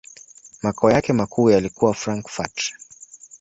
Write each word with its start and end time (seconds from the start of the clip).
Makao 0.63 0.91
yake 0.91 1.13
makuu 1.13 1.49
yalikuwa 1.49 1.93
Frankfurt. 1.93 2.73